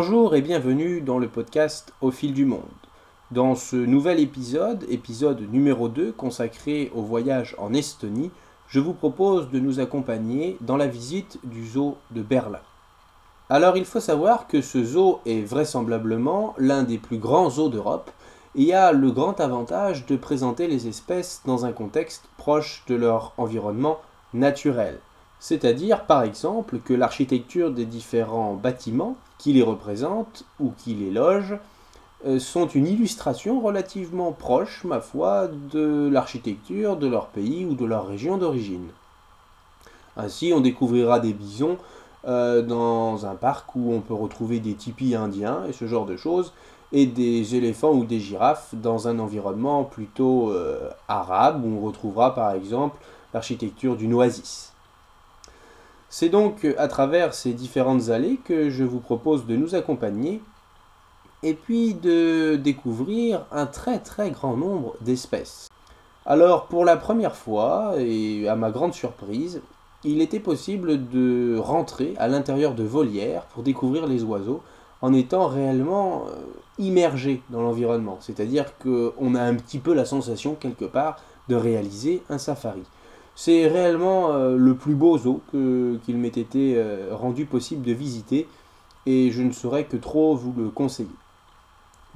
[0.00, 2.62] Bonjour et bienvenue dans le podcast Au fil du monde.
[3.32, 8.30] Dans ce nouvel épisode, épisode numéro 2 consacré au voyage en Estonie,
[8.68, 12.60] je vous propose de nous accompagner dans la visite du zoo de Berlin.
[13.50, 18.12] Alors il faut savoir que ce zoo est vraisemblablement l'un des plus grands zoos d'Europe
[18.54, 23.32] et a le grand avantage de présenter les espèces dans un contexte proche de leur
[23.36, 23.98] environnement
[24.32, 25.00] naturel.
[25.40, 31.58] C'est-à-dire par exemple que l'architecture des différents bâtiments qui les représentent ou qui les logent
[32.26, 37.84] euh, sont une illustration relativement proche, ma foi, de l'architecture de leur pays ou de
[37.84, 38.88] leur région d'origine.
[40.16, 41.78] Ainsi, on découvrira des bisons
[42.26, 46.16] euh, dans un parc où on peut retrouver des tipis indiens et ce genre de
[46.16, 46.52] choses,
[46.90, 52.34] et des éléphants ou des girafes dans un environnement plutôt euh, arabe où on retrouvera
[52.34, 52.98] par exemple
[53.32, 54.72] l'architecture d'une oasis.
[56.10, 60.40] C'est donc à travers ces différentes allées que je vous propose de nous accompagner
[61.42, 65.68] et puis de découvrir un très très grand nombre d'espèces.
[66.24, 69.60] Alors pour la première fois, et à ma grande surprise,
[70.02, 74.62] il était possible de rentrer à l'intérieur de volières pour découvrir les oiseaux
[75.02, 76.40] en étant réellement euh,
[76.78, 78.16] immergé dans l'environnement.
[78.20, 81.16] C'est-à-dire qu'on a un petit peu la sensation quelque part
[81.48, 82.82] de réaliser un safari.
[83.40, 88.48] C'est réellement euh, le plus beau zoo qu'il m'ait été euh, rendu possible de visiter
[89.06, 91.08] et je ne saurais que trop vous le conseiller.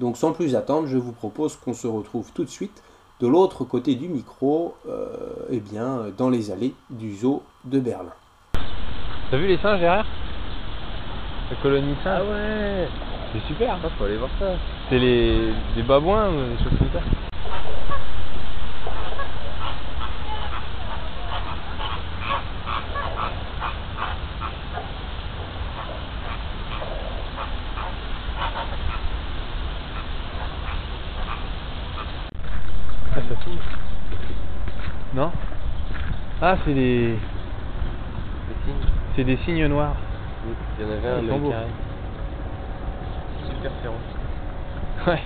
[0.00, 2.82] Donc sans plus attendre, je vous propose qu'on se retrouve tout de suite
[3.20, 5.06] de l'autre côté du micro, euh,
[5.48, 8.14] eh bien, dans les allées du zoo de Berlin.
[9.30, 10.06] T'as vu les singes derrière?
[11.50, 12.88] La colonie singe Ah ouais
[13.32, 14.56] C'est super Ah, faut aller voir ça.
[14.90, 15.54] C'est les,
[15.86, 17.22] babouins ou des choses comme ça
[33.14, 33.62] Ah ça s'ouvre
[35.14, 35.30] Non
[36.44, 37.10] Ah c'est des...
[37.10, 37.16] Les
[38.64, 38.90] signes.
[39.14, 39.94] c'est des cygnes noirs.
[40.44, 41.50] Oui, Il y en avait un beaux.
[41.50, 41.66] carré.
[43.46, 45.06] Super féroce.
[45.06, 45.22] Ouais.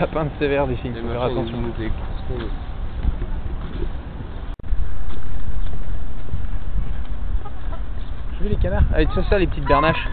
[0.00, 1.58] Sapin sévère des cygnes, Les faut faire attention.
[8.32, 10.08] J'ai vu les canards Ah, c'est ça les petites bernaches.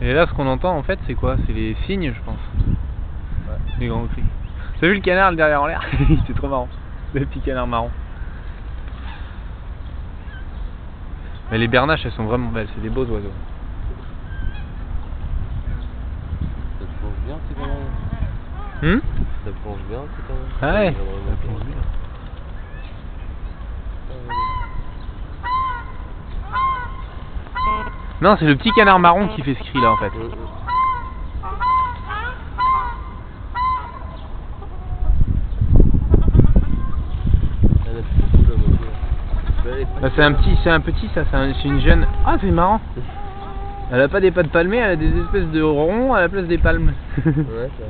[0.00, 1.36] Et là, ce qu'on entend en fait, c'est quoi?
[1.46, 2.38] C'est les cygnes, je pense.
[3.80, 4.22] Les grands cris.
[4.80, 5.82] T'as vu le canard le derrière en l'air
[6.26, 6.68] C'est trop marrant.
[7.14, 7.90] Le petit canard marron.
[11.50, 13.32] Mais les bernaches, elles sont vraiment belles, c'est des beaux oiseaux.
[16.80, 18.94] Ça plonge bien, c'est quand même.
[18.94, 19.00] Hum
[19.44, 20.50] Ça plonge bien, c'est quand même.
[20.60, 21.76] Ah ouais, Ça plonge ça plonge bien.
[28.22, 30.06] Non, c'est le petit canard marron qui fait ce cri là en fait.
[30.06, 30.46] Euh, euh.
[37.84, 38.84] Ah, là, c'est cool, la moto.
[39.64, 39.75] Bah, elle est Bah,
[40.14, 42.06] c'est un petit, c'est un petit ça, c'est un- c'est une jeune.
[42.24, 42.80] Ah c'est marrant.
[43.90, 46.46] Elle a pas des pattes palmées, elle a des espèces de ronds à la place
[46.46, 46.92] des palmes.
[47.26, 47.84] Ouais, ça.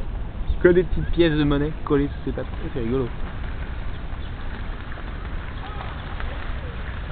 [0.63, 2.45] que des petites pièces de monnaie collées sous ses pattes.
[2.47, 3.09] Ça, C'est rigolo.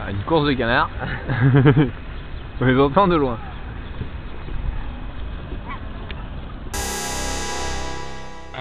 [0.07, 0.91] Ah, une course de canard.
[2.61, 3.39] On les entend de loin.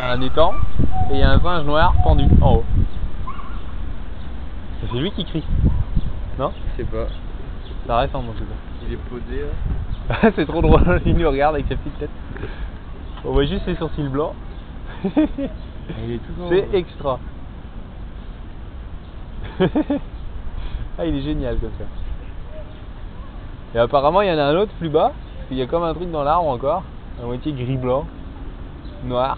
[0.01, 0.53] Un étang
[1.11, 2.63] et il y a un singe noir pendu en haut.
[4.91, 5.43] C'est lui qui crie.
[6.39, 7.07] Non Je sais pas.
[7.87, 8.85] Ça ressemble en tout cas.
[8.87, 9.47] Il est posé là.
[10.21, 12.09] Ah, c'est trop drôle, il nous regarde avec sa petite tête.
[13.23, 14.33] On voit juste ses sourcils blancs.
[15.05, 17.19] Il est tout en c'est extra.
[20.97, 21.85] ah, il est génial comme ça.
[23.75, 25.13] Et apparemment, il y en a un autre plus bas.
[25.37, 26.83] parce qu'il y a comme un truc dans l'arbre encore.
[27.21, 28.05] À moitié gris-blanc,
[29.05, 29.37] noir.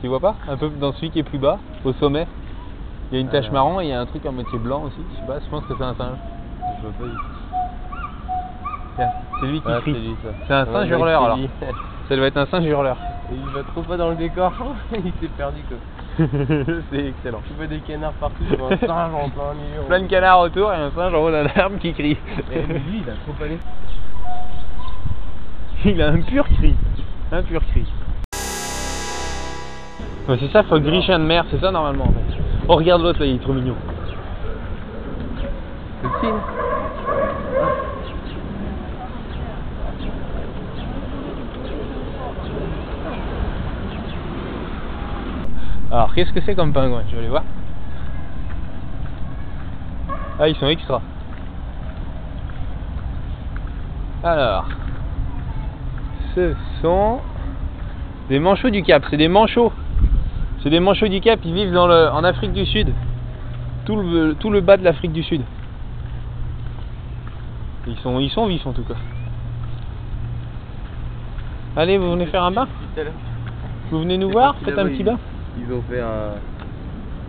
[0.00, 0.36] Tu vois pas?
[0.48, 2.26] Un peu dans celui qui est plus bas, au sommet.
[3.10, 3.64] Il y a une tache Alors.
[3.64, 4.96] marron et il y a un truc à moitié blanc aussi.
[5.12, 6.18] Je sais pas, je pense que c'est un singe.
[6.82, 7.14] Je vois pas.
[8.96, 9.08] Tiens,
[9.40, 9.92] c'est lui qui Ah, crie.
[9.94, 10.28] c'est lui, ça.
[10.46, 11.38] C'est un singe hurleur alors.
[12.08, 12.96] Ça doit être un singe hurleur.
[13.30, 14.52] Et il va trop pas dans le décor,
[14.92, 15.76] il s'est perdu quoi.
[16.90, 17.40] c'est excellent.
[17.46, 19.82] Tu vois des canards partout, tu vois un singe en plein milieu.
[19.86, 22.16] Plein de canards autour et un singe en haut d'un arbre qui crie.
[22.52, 23.58] Et lui, il a trop allé.
[25.84, 26.74] Il a un pur cri.
[27.30, 27.84] Un pur cri.
[30.26, 32.37] C'est ça, faut gris chien de mer, c'est ça normalement en fait.
[32.70, 33.74] Oh regarde l'autre là, il est trop mignon.
[36.02, 36.28] C'est
[45.90, 47.02] Alors qu'est-ce que c'est comme pingouin?
[47.08, 47.44] Je vais aller voir?
[50.38, 51.00] Ah, ils sont extra.
[54.22, 54.68] Alors,
[56.34, 57.20] ce sont
[58.28, 59.04] des manchots du Cap.
[59.08, 59.72] C'est des manchots.
[60.62, 61.40] C'est des manchots du Cap.
[61.44, 62.92] Ils vivent dans le, en Afrique du Sud.
[63.84, 65.42] Tout le, tout le bas de l'Afrique du Sud.
[67.86, 68.96] Ils sont, ils sont vifs en tout cas.
[71.76, 72.66] Allez, vous venez faire un bain.
[73.90, 75.18] Vous venez nous voir Faites un petit ils- bain
[75.58, 76.32] Ils ont fait un.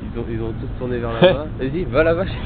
[0.02, 1.46] Ils ont, ils ont tous tourné vers là-bas.
[1.60, 2.26] Vas-y, va là-bas.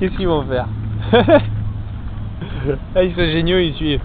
[0.00, 0.66] Qu'est-ce qu'ils vont faire?
[2.96, 4.00] Ah, ils sont géniaux, ils suivent.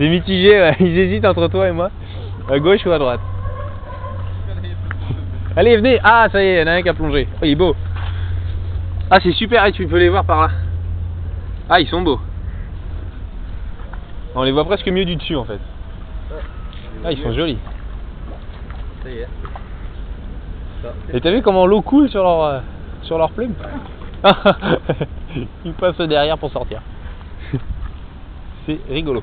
[0.00, 0.76] C'est mitigé, ouais.
[0.80, 1.90] ils hésitent entre toi et moi.
[2.50, 3.20] À gauche ou à droite?
[5.54, 7.28] Allez, venez Ah, ça y est, il y en a un qui a plongé.
[7.34, 7.76] Oh, il est beau.
[9.10, 10.50] Ah, c'est super, et tu peux les voir par là.
[11.68, 12.18] Ah, ils sont beaux.
[14.34, 15.60] On les voit presque mieux du dessus en fait.
[17.04, 17.58] Ah, ils sont jolis.
[19.02, 19.28] Ça y est.
[21.12, 22.60] Et t'as vu comment l'eau coule sur leur, euh,
[23.02, 23.52] sur leur plume?
[25.66, 26.80] Ils passent derrière pour sortir.
[28.66, 29.22] C'est rigolo.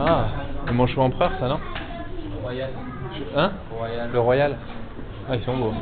[0.00, 0.26] Ah,
[0.66, 1.58] le manchot empereur ça non
[2.42, 2.70] Royal.
[3.36, 4.10] Hein Royal.
[4.12, 4.56] Le royal
[5.28, 5.72] Ah, ils sont beaux.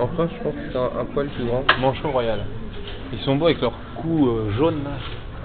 [0.00, 1.62] Enfin, je pense que c'est un, un poil plus grand.
[1.80, 2.40] Manchot royal.
[3.12, 4.90] Ils sont beaux avec leur cou euh, jaune là.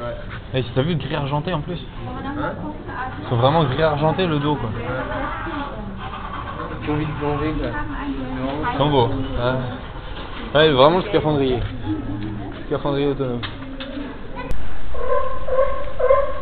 [0.06, 0.60] Ouais.
[0.60, 2.54] Et t'as vu le gris argenté en plus Hein
[3.24, 4.70] Ils sont vraiment gris argenté le dos quoi.
[6.86, 7.68] J'ai envie de plonger, quoi.
[8.74, 9.10] Ils sont beaux.
[9.42, 9.56] hein.
[10.56, 11.60] Ouais, vraiment le scaphandrier.
[12.70, 13.42] Scaphandrier autonome.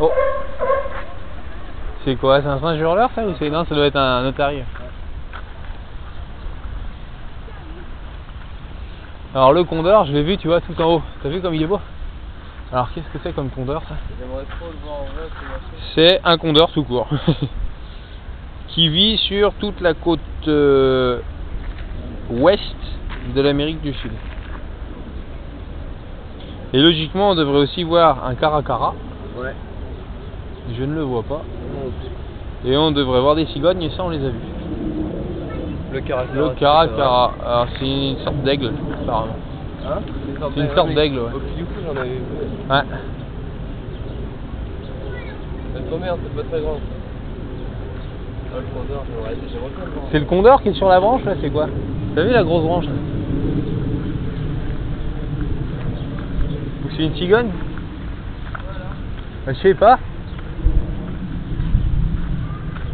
[0.02, 0.12] Oh
[2.04, 3.50] C'est quoi C'est un singe hurleur ça ou c'est.
[3.50, 4.62] Non, ça doit être un otarie.
[9.34, 11.02] Alors le condor, je l'ai vu, tu vois, tout en haut.
[11.24, 11.80] T'as vu comme il est beau?
[12.74, 13.96] Alors qu'est-ce que c'est comme condor ça?
[15.96, 17.08] C'est un condor tout court.
[18.68, 20.20] qui vit sur toute la côte
[20.50, 21.22] euh,
[22.30, 22.76] ouest
[23.34, 24.12] de l'Amérique du Sud.
[26.74, 28.94] Et logiquement, on devrait aussi voir un caracara.
[29.40, 29.54] Ouais.
[30.78, 31.42] Je ne le vois pas.
[32.66, 34.36] Et on devrait voir des cigognes, et ça, on les a vus.
[35.94, 36.36] Le caracara.
[36.36, 38.72] Le caracara, alors c'est une sorte d'aigle,
[39.02, 39.36] apparemment.
[39.86, 40.00] Hein
[40.54, 41.32] C'est une sorte d'aigle, ouais.
[41.56, 42.22] Du coup, j'en avais vu.
[42.70, 42.82] Ouais.
[45.76, 46.80] C'est trop merde, c'est pas très grand.
[48.54, 48.60] Ah,
[48.90, 49.04] voir.
[50.12, 51.68] C'est le condor qui est sur la branche, là, c'est quoi?
[52.16, 52.92] T'as vu la grosse branche là
[56.86, 57.52] Ou c'est une cigogne
[59.46, 60.00] Bah, Je sais pas.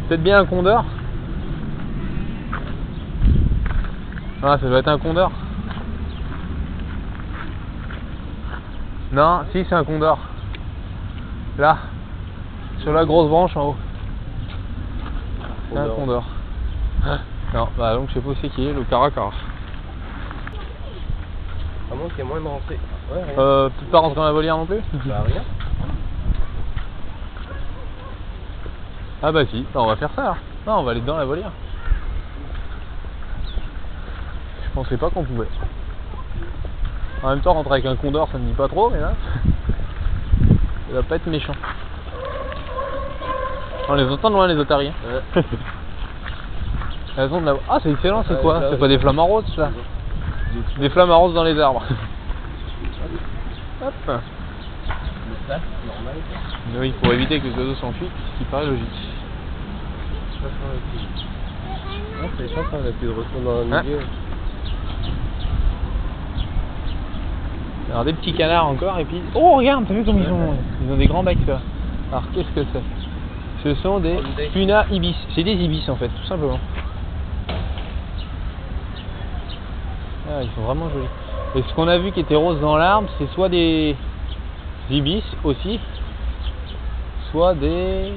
[0.07, 0.83] Peut-être bien un condor
[4.43, 5.31] Ah, ça doit être un condor.
[9.13, 10.19] Non, si, c'est un condor.
[11.57, 11.77] Là,
[12.79, 13.75] sur la grosse branche en haut.
[15.71, 15.95] C'est un Condor.
[15.95, 16.23] condor.
[17.53, 19.31] Non, bah donc je sais pas où c'est qui est, le caracara.
[21.93, 22.79] À moins qu'il y ait moins de rentrées.
[23.13, 23.39] Ouais, rien.
[23.39, 25.43] Euh, peut-être pas rentrer dans la volière non plus Bah, rien.
[29.21, 30.37] Ah bah si, bah, on va faire ça alors.
[30.67, 31.51] Non, on va aller dans la volière.
[34.65, 35.47] Je pensais pas qu'on pouvait.
[37.21, 39.13] En même temps, rentrer avec un condor, ça me dit pas trop, mais là,
[40.89, 41.53] ça va pas être méchant.
[43.87, 44.87] On les entend loin les otaries.
[44.89, 45.21] hein.
[45.35, 45.43] Ouais.
[47.17, 47.53] Elles ont de la...
[47.69, 49.69] Ah, c'est excellent, c'est quoi C'est pas des flammes roses là?
[50.79, 51.83] Des flammes roses dans les arbres.
[53.81, 54.21] Hop.
[56.79, 58.87] Oui, pour éviter que les oiseaux s'enfuient, ce qui paraît logique.
[62.21, 63.99] Ah, c'est chiant quand on a plus de retour dans le milieu.
[67.91, 69.21] Alors des petits canards encore et puis...
[69.35, 70.55] Oh regarde, t'as vu comme ils ont...
[70.83, 71.61] Ils ont des grands becs ça.
[72.11, 72.83] Alors qu'est-ce que c'est?
[73.63, 74.17] Ce sont des.
[74.51, 75.15] Puna ibis.
[75.33, 76.59] C'est des ibis en fait, tout simplement.
[80.29, 81.07] Ah, ils sont vraiment jolis.
[81.55, 83.95] Et ce qu'on a vu qui était rose dans l'arbre, c'est soit des
[84.89, 85.79] ibis aussi,
[87.31, 88.11] soit des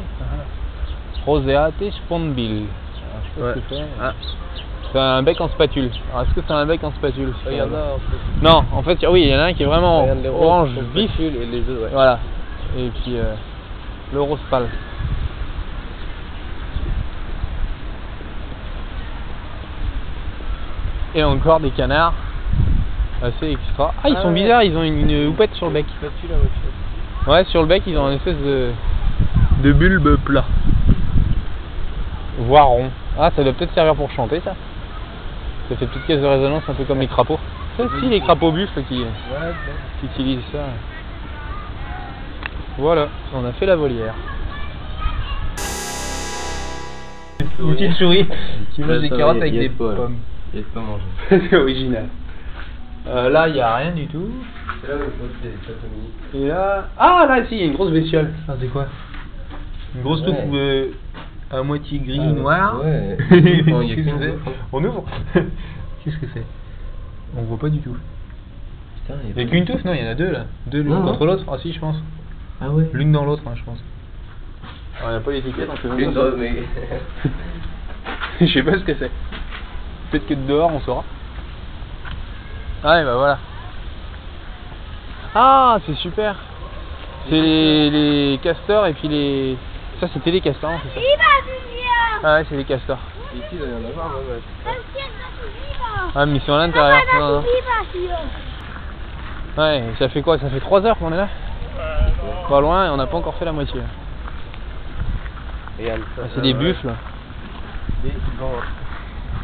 [1.27, 2.65] roseate spondyl.
[3.05, 3.55] Alors, je sais pas Ouais.
[3.55, 3.85] ce que c'est.
[4.01, 4.13] Ah,
[4.93, 5.91] C'est un bec en spatule.
[6.13, 8.43] Alors, est-ce que c'est un bec en spatule Ah, Il y en a en fait.
[8.43, 10.07] Non, en fait, oui, il y en a un qui est vraiment
[10.41, 11.11] orange vif.
[11.21, 11.89] et les deux, ouais.
[11.93, 12.19] Voilà.
[12.79, 13.35] Et puis euh,
[14.13, 14.69] le rose pâle.
[21.17, 22.13] Et encore des canards.
[23.23, 23.95] Assez extra.
[24.05, 24.35] Ah, ils Ah sont ouais.
[24.35, 25.87] bizarres, ils ont une, une houppette sur le bec.
[27.27, 28.71] Ouais, sur le bec, ils ont une espèce de,
[29.63, 30.45] de bulbe plat.
[32.39, 32.91] Voire rond.
[33.19, 34.55] Ah, ça doit peut-être servir pour chanter, ça.
[35.71, 37.41] Ça fait petite caisse de résonance, un peu comme les crapauds.
[37.77, 39.03] C'est aussi les crapauds buffles qui,
[40.01, 40.59] qui utilisent ça.
[42.79, 44.15] Voilà, on a fait la volière.
[47.59, 48.27] Une petite souris
[48.75, 50.19] qui mange des carottes avec des pommes.
[50.63, 51.03] Pas manger.
[51.51, 52.07] C'est original.
[53.07, 54.31] Euh, là, il n'y a rien du tout.
[54.83, 55.01] C'est là où
[56.35, 56.41] il.
[56.41, 56.89] Et là.
[56.99, 58.31] Ah, là, si, il y a une grosse bestiole.
[58.49, 58.87] Ah, c'est quoi?
[59.95, 60.27] Une grosse Ouais.
[60.27, 60.89] touffe euh,
[61.51, 62.81] à moitié gris, Ah, noir.
[62.85, 63.17] ouais.
[63.31, 64.35] Y a Qu'est-ce que c'est?
[64.73, 65.05] On ouvre
[66.05, 66.45] Qu'est-ce que c'est?
[67.37, 67.97] On voit pas du tout.
[69.07, 69.85] Putain, Il n'y a qu'une touffe?
[69.85, 70.47] Non, il y en a deux là.
[70.67, 71.97] Deux l'une contre l'autre Ah, si, je pense.
[72.61, 73.79] Ah ouais L'une dans l'autre, hein, je pense.
[74.99, 76.55] Alors, il n'y a pas l'étiquette, on fait même pas mais.
[78.41, 79.11] Je sais pas ce que c'est.
[80.11, 81.05] Peut-être que de dehors on saura.
[82.85, 83.39] Ah ouais, bah voilà.
[85.35, 86.37] Ah, c'est super.
[87.29, 89.57] C'est les, les castors et puis les.
[90.01, 91.07] Ça, c'était les castors, hein, c'est ça
[92.23, 92.99] Ah ouais, c'est les castors.
[93.35, 93.83] Ici, même.
[96.15, 97.03] Ah, mais ils sont à l'intérieur.
[97.19, 97.45] Non, non.
[99.59, 101.29] Ouais, ça fait quoi Ça fait 3 heures qu'on est là?
[102.49, 103.81] Pas loin et on n'a pas encore fait la moitié.
[105.79, 106.23] Regarde ça.
[106.25, 106.93] Ah, c'est des buffles,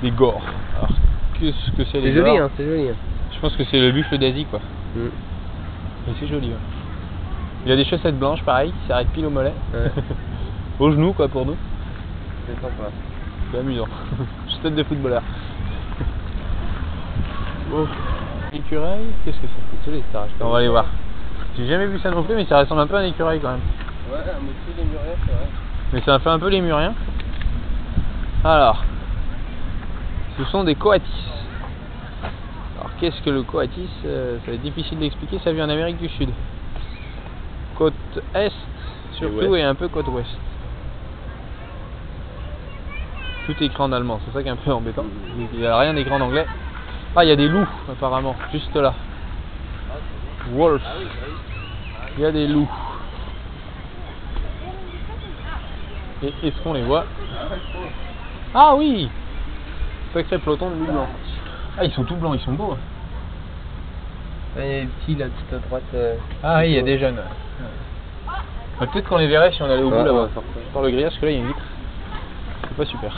[0.03, 0.43] Des gores.
[0.77, 0.91] Alors,
[1.35, 2.89] qu'est-ce que c'est les C'est joli, gores hein, c'est joli.
[2.89, 2.95] Hein.
[3.33, 4.61] Je pense que c'est le buffle d'Asie, quoi.
[4.97, 5.09] Mm.
[6.07, 6.55] Mais c'est joli, ouais.
[7.65, 9.55] Il y a des chaussettes blanches, pareil, qui s'arrêtent pile au mollet.
[9.73, 9.91] Ouais.
[10.81, 11.57] au genou, quoi, pour nous.
[12.47, 12.91] C'est sympa.
[13.51, 13.87] C'est amusant.
[14.49, 15.23] Chaussettes de footballeur.
[17.73, 17.87] Oh.
[18.53, 19.85] Écureuil, qu'est-ce que c'est?
[19.85, 20.27] C'est joli, ça.
[20.41, 20.87] On va aller voir.
[21.57, 23.51] J'ai jamais vu ça non plus, mais ça ressemble un peu à un écureuil quand
[23.51, 23.61] même.
[24.11, 25.47] Ouais, moitié des muriens, c'est vrai.
[25.93, 26.95] Mais ça fait un peu les muriens.
[28.45, 28.83] Alors,
[30.39, 31.05] ce sont des coatis.
[32.79, 35.99] Alors, qu'est-ce que le coatis Euh, Ça va être difficile d'expliquer, ça vit en Amérique
[35.99, 36.31] du Sud.
[37.77, 37.95] Côte
[38.35, 38.53] Est,
[39.13, 40.29] surtout, et un peu côte Ouest.
[43.47, 45.05] Tout est écrit en allemand, c'est ça qui est un peu embêtant.
[45.53, 46.47] Il n'y a rien d'écrit en anglais.
[47.17, 48.95] Ah, il y a des loups, apparemment, juste là.
[50.53, 50.83] Wolf.
[52.17, 52.71] Il y a des loups.
[56.23, 57.05] Et est-ce qu'on les voit?
[58.55, 59.09] Ah oui
[60.13, 61.09] Sacré peloton de loups blancs.
[61.79, 62.73] Ah, ils sont tout blancs, ils sont beaux.
[62.73, 62.79] hein.
[64.59, 65.83] Ah, Il y a des petits là, tout à droite.
[65.95, 67.17] euh, Ah oui, il y a des jeunes.
[68.79, 70.29] Bah, Peut-être qu'on les verrait si on allait au bout là-bas.
[70.75, 71.61] Par le grillage, parce que là, il y a une vitre.
[72.69, 73.13] C'est pas super.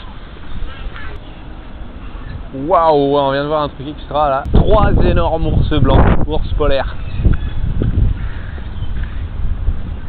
[2.55, 4.43] Waouh, on vient de voir un truc extra là.
[4.53, 6.95] Trois énormes ours blancs, ours polaires.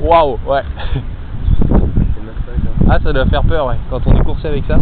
[0.00, 0.61] Waouh, ouais.
[1.73, 1.81] hein.
[2.88, 3.76] Ah, ça doit faire peur, ouais.
[3.90, 4.78] Quand on est coursé avec ça,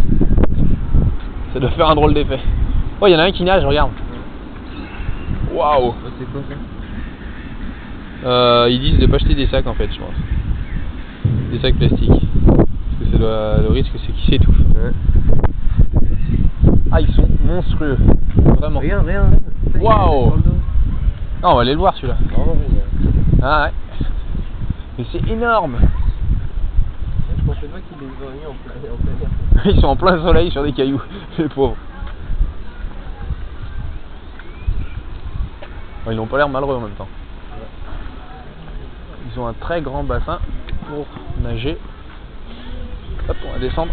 [1.55, 2.39] ça doit faire un drôle d'effet.
[2.99, 3.91] Oh, il y en a un qui nage, regarde.
[5.53, 5.87] Waouh.
[5.87, 9.97] Oh, c'est quoi ça Euh, ils disent de pas jeter des sacs en fait, je
[9.97, 10.15] pense.
[11.53, 12.09] Des sacs plastiques.
[12.09, 14.59] Parce que ça doit, le risque c'est qu'ils s'étouffent.
[14.75, 14.91] Ouais.
[16.91, 17.99] Ah, ils sont monstrueux.
[18.59, 18.81] Vraiment.
[18.81, 20.31] Y est, Waouh.
[20.31, 20.51] dos.
[21.41, 22.17] Ah, on va aller le voir celui-là.
[23.41, 23.71] Ah ouais.
[24.97, 25.77] Mais c'est énorme.
[29.65, 31.01] Ils sont en plein soleil sur des cailloux,
[31.37, 31.77] les pauvres.
[36.05, 37.07] Oh, Ils n'ont pas l'air malheureux en même temps.
[39.31, 40.39] Ils ont un très grand bassin
[40.87, 41.05] pour
[41.41, 41.77] nager.
[43.27, 43.91] Hop, on va descendre.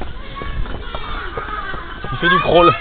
[2.13, 2.73] Il fait du crawl.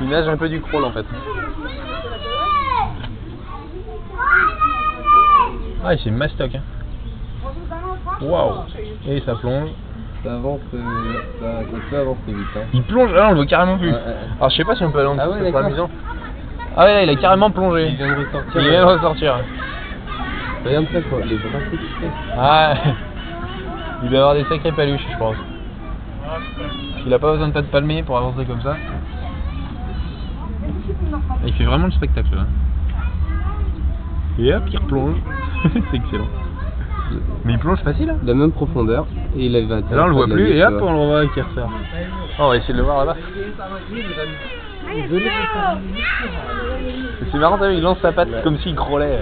[0.00, 1.06] Il nage un peu du crawl en fait.
[5.84, 6.54] Ah, c'est mastoc.
[6.54, 6.62] Hein.
[8.22, 8.52] Waouh.
[9.08, 9.70] Et ça plonge.
[10.22, 10.78] Ça avance, euh,
[11.40, 12.36] ça, ça peut avancer vite.
[12.54, 12.60] Hein.
[12.74, 13.88] Il plonge, là on le voit carrément plus.
[13.88, 14.14] Ouais, ouais, ouais.
[14.38, 15.90] Alors je sais pas si on peut aller en dessous, Ah ouais, amusant.
[16.76, 17.88] Ah ouais, là, il a carrément plongé.
[17.88, 18.60] Il vient de ressortir.
[18.60, 19.40] Il vient de ressortir.
[20.64, 21.58] Regarde ça quoi, les bras.
[22.36, 22.74] Ah,
[24.02, 25.36] il doit avoir des sacrés paluches, je pense.
[27.06, 28.76] Il a pas besoin de pas de palmier pour avancer comme ça.
[31.46, 32.44] Il fait vraiment le spectacle là.
[34.38, 35.16] Et hop, il replonge.
[35.90, 36.28] C'est excellent.
[37.44, 40.14] Mais il plonge facile hein De la même profondeur, et il avait là on le
[40.14, 41.70] voit plus et hop on le revoit qui ressort.
[42.38, 43.16] Oh, on va essayer de le voir là-bas.
[47.30, 49.20] C'est marrant, il lance sa patte comme s'il crawlait.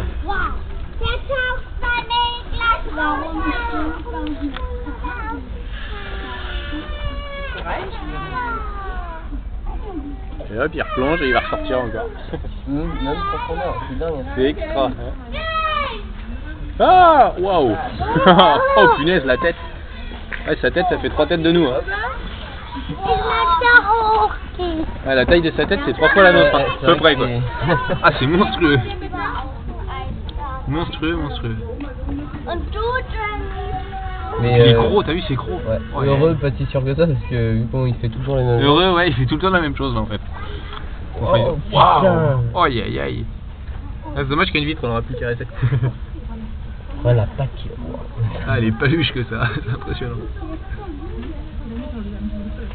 [10.50, 12.08] Et hop, il replonge et il va ressortir encore.
[12.66, 14.24] Même même profondeur, c'est dingue.
[14.34, 14.90] C'est extra.
[16.80, 17.74] Ah Waouh
[18.76, 19.56] Oh punaise, la tête
[20.46, 21.66] Ouais, sa tête, ça fait trois têtes de nous.
[21.66, 21.80] Hein.
[25.06, 26.54] Ah, la taille de sa tête, c'est trois fois la nôtre.
[26.56, 26.64] hein.
[26.82, 27.26] À peu près, quoi.
[28.02, 28.78] Ah, c'est monstrueux
[30.68, 31.56] Monstrueux, monstrueux.
[34.40, 35.60] Mais Il est euh, gros, t'as vu, c'est gros.
[35.68, 35.78] Ouais.
[35.94, 36.06] Ouais.
[36.06, 38.60] Heureux, pas si sûr que ça, parce que vu qu'on il fait toujours les mêmes.
[38.62, 40.20] Heureux, ouais, il fait tout le temps la même chose, là, en fait.
[41.20, 42.40] Oh, Waouh putain.
[42.54, 43.24] Oh, aïe, aïe, aïe.
[44.14, 45.46] Ah, c'est dommage qu'il y ait une vitre, on aura plus caressé.
[47.04, 47.50] Ouais, la pack.
[48.46, 50.16] Ah, elle est pas luche que ça, c'est impressionnant.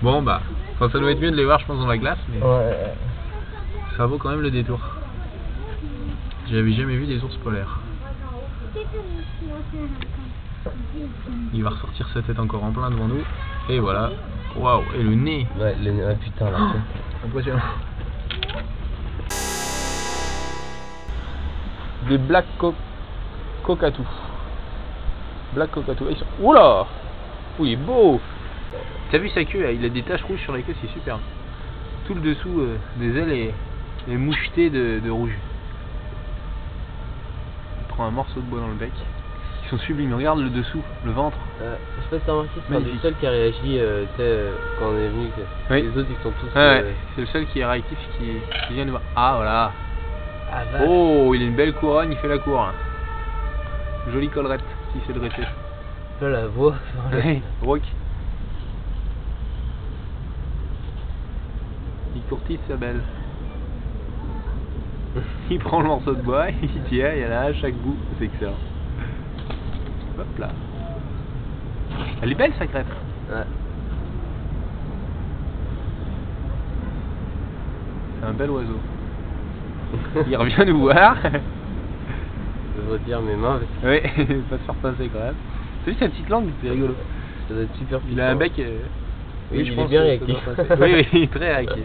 [0.02, 0.42] Bon, bah,
[0.74, 2.94] enfin, ça doit être mieux de les voir, je pense, dans la glace, mais Ouais.
[3.98, 4.80] ça vaut quand même le détour.
[6.50, 7.80] J'avais jamais vu des ours polaires.
[11.54, 13.24] Il va ressortir sa tête encore en plein devant nous.
[13.70, 14.12] Et voilà.
[14.56, 16.10] Waouh, et le nez Ouais, le...
[16.12, 16.82] ah, putain, la tête.
[17.26, 17.60] Impressionnant.
[22.10, 22.74] Des black co
[23.64, 24.04] cockatoo.
[25.54, 25.70] Black.
[25.78, 26.26] Ils sont...
[26.42, 26.86] Oula
[27.60, 28.20] il est beau
[29.12, 29.72] T'as vu sa queue là?
[29.72, 31.20] Il a des taches rouges sur la queue, c'est superbe.
[32.08, 33.54] Tout le dessous euh, des ailes est,
[34.12, 35.38] est moucheté de, de rouge.
[37.82, 38.92] Il prend un morceau de bois dans le bec.
[39.66, 40.14] Ils sont sublimes.
[40.16, 41.38] Regarde le dessous, le ventre.
[41.62, 43.02] Euh, je sais pas si t'as remarqué, c'est Magnifique.
[43.02, 44.06] seuls qui a réagi euh,
[44.80, 45.28] quand on est venu.
[45.70, 45.82] Oui.
[45.84, 46.60] Les autres ils sont tous.
[46.60, 46.86] Ouais.
[47.16, 48.26] c'est le seul qui est réactif qui,
[48.68, 49.04] qui vient de voir.
[49.16, 49.72] Ah voilà
[50.52, 50.64] Ah.
[50.88, 52.60] Oh, il a une belle couronne, il fait la cour.
[52.60, 52.74] hein.
[54.12, 55.44] Jolie collerette, qui sait dresser.
[56.22, 56.76] Là, la voix.
[57.12, 57.82] Ouais, Rock.
[62.16, 63.02] Il courtise sa belle.
[65.50, 67.98] Il prend le morceau de bois, il tient, il y en a à chaque bout.
[68.18, 68.58] C'est excellent.
[70.20, 70.50] Hop là.
[72.22, 72.86] Elle est belle sa crête.
[73.30, 73.44] Ouais.
[78.20, 78.80] C'est un bel oiseau.
[80.28, 81.18] Il revient nous voir.
[82.86, 84.02] Je retire mes mains oui,
[84.50, 85.36] pas se faire passer quand même.
[85.86, 86.96] T'as vu sa petite langue, c'est rigolo.
[87.48, 88.52] ça doit être super Il a un bec.
[88.60, 88.78] euh,
[89.52, 90.38] Oui, il est bien réactif.
[90.80, 91.84] oui, oui, il est très réactif.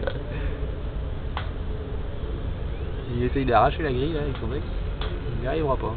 [3.15, 4.61] Il essaye d'arracher la grille là avec son bec.
[5.37, 5.93] Il n'y arrivera pas.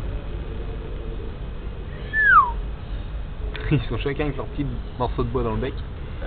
[3.70, 4.66] Ils sont chacun avec leur petit
[4.98, 5.74] morceau de bois dans le bec,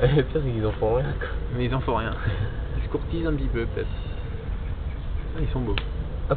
[0.02, 1.06] Le pire, c'est qu'ils en font rien.
[1.20, 1.28] quoi.
[1.58, 2.12] mais ils en font rien.
[2.78, 3.88] Ils se courtisent un petit peu peut-être.
[5.38, 5.76] Ah, ils sont beaux.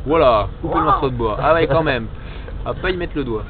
[0.05, 1.37] Voilà, couper le morceau de bois.
[1.43, 2.07] Ah ouais, quand même.
[2.65, 3.45] Va pas y mettre le doigt.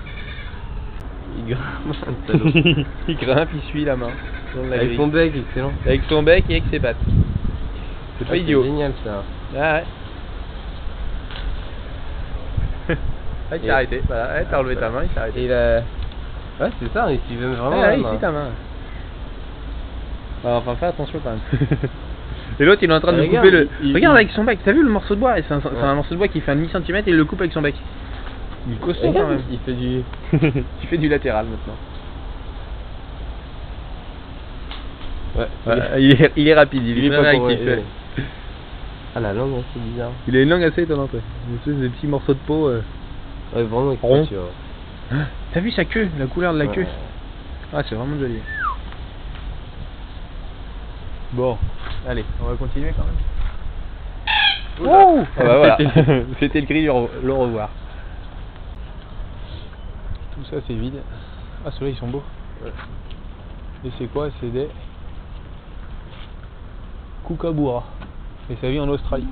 [1.37, 1.97] Il grimpe,
[3.09, 4.11] il grimpe, il suit la main.
[4.57, 4.97] la Avec grille.
[4.97, 5.73] son bec, excellent.
[5.87, 6.97] Avec son bec et avec ses pattes.
[8.19, 8.63] C'est Ah, pas idiot.
[8.63, 9.23] génial ça.
[9.57, 9.85] Ah ouais.
[13.51, 14.03] ah, il s'est arrêté.
[14.07, 15.41] Voilà, ouais, t'as relevé ta main, il s'est arrêté.
[15.41, 15.51] Et il.
[16.61, 17.71] Ouais, c'est ça, il suivait vraiment.
[17.83, 18.49] Ah, ouais, ici ta main.
[20.45, 21.41] Ah, enfin, fais attention quand même.
[22.61, 23.69] et l'autre, il est en train de regarde, couper le.
[23.83, 25.69] il- il- Regarde avec son bec, t'as vu le morceau de bois C'est un, c'est
[25.69, 25.81] Ouais.
[25.83, 27.75] un morceau de bois qui fait un demi-centimètre et il le coupe avec son bec.
[28.67, 29.43] Il est costaud quand Regarde, même.
[29.51, 30.03] il fait du.
[30.83, 31.77] il fait du latéral maintenant.
[35.37, 37.67] Ouais, Ouais, il, est, il est rapide, il, il est très réactif.
[37.67, 37.85] ouais.
[39.15, 40.11] Ah la langue, c'est bizarre.
[40.27, 41.13] Il a une langue assez étonnante.
[41.15, 41.21] ouais.
[41.49, 42.69] Une espèce de petits morceaux de peau.
[42.69, 42.83] euh.
[43.55, 43.95] Ouais, vraiment
[44.35, 44.51] vois.
[45.55, 46.87] T'as vu sa queue, la couleur de la queue?
[47.73, 48.41] Ah, c'est vraiment joli.
[51.33, 51.59] Bon,
[52.09, 53.15] allez, on va continuer quand même.
[54.81, 55.77] Oh ah bah voilà,
[56.41, 57.69] c'était le cri du re- le revoir.
[60.35, 61.03] Tout ça c'est vide.
[61.67, 62.23] Ah ceux-là ils sont beaux.
[63.85, 64.29] Et c'est quoi?
[64.41, 64.69] C'est des
[67.27, 67.85] kookaburra.
[68.51, 69.29] Et ça vit en Australie.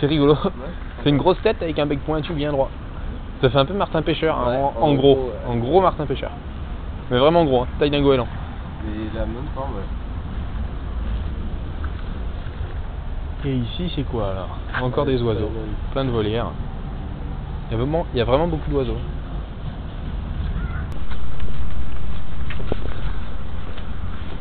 [0.00, 0.36] C'est rigolo.
[1.02, 2.70] C'est une grosse tête avec un bec pointu bien droit.
[3.40, 5.30] Ça fait un peu Martin Pêcheur, hein, en, gros.
[5.46, 6.32] En gros Martin Pêcheur.
[7.10, 8.26] Mais vraiment gros, hein, taille d'un goéland.
[8.82, 9.82] C'est la même forme, ouais.
[13.44, 15.50] Et ici, c'est quoi alors Encore Ouais, des oiseaux,
[15.92, 16.50] plein de volières.
[17.68, 18.98] Il y a vraiment, il y a vraiment beaucoup d'oiseaux.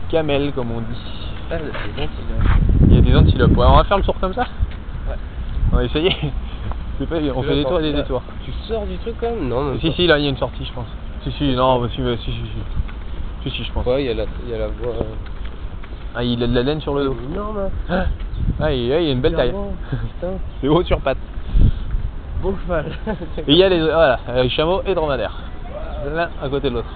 [0.09, 1.01] Camel, comme on dit.
[1.51, 1.57] Ah,
[2.89, 3.55] Il y a des antilopes.
[3.57, 4.47] Ouais, on va faire le tour comme ça
[5.07, 5.15] Ouais.
[5.71, 6.15] On va essayer.
[6.97, 8.23] C'est pas, on fait des tours et des détours.
[8.43, 9.49] Tu sors du truc quand même?
[9.49, 10.87] Non, Si, si, là, il y a une sortie, je pense.
[11.25, 13.49] Si, si, non, bah, si, bah, si, si, si.
[13.49, 13.85] Si, si, je pense.
[13.85, 14.93] Ouais, il y a la, il y a la voix.
[14.93, 15.03] euh,
[16.15, 17.15] Ah, il a de la laine sur le dos.
[17.31, 17.69] énorme.
[17.89, 18.05] Ah,
[18.71, 19.53] il, ah, il a une belle taille.
[19.89, 21.17] Putain, C'est haut sur pattes.
[22.41, 22.91] beau cheval.
[23.39, 25.35] Et il y a les, voilà, euh, chameaux et dromadaires.
[26.13, 26.89] L'un à côté de l'autre.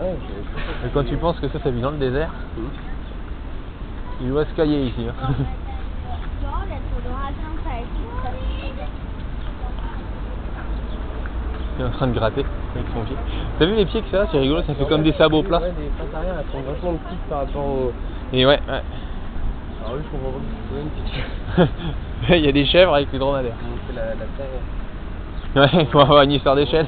[0.00, 0.16] Ouais,
[0.86, 2.30] Et quand tu penses que ça, ça vit dans le désert,
[4.20, 5.06] il doit se cailler ici.
[5.08, 5.14] hein.
[11.80, 13.16] Est en train de gratter avec son pied.
[13.58, 15.60] T'as vu les pieds que ça C'est rigolo, ça fait comme des sabots plats.
[15.60, 17.92] Ouais, les pattes arrière, elles sont vachement petites par rapport au.
[18.34, 18.82] Et ouais, ouais.
[19.82, 20.32] Alors lui, je comprends
[21.56, 21.66] pas
[22.28, 22.34] que.
[22.36, 23.54] Il y a des chèvres avec les dromadaires.
[23.86, 25.80] C'est la, la terre.
[25.80, 26.86] Ouais, on va avoir une histoire d'échelle.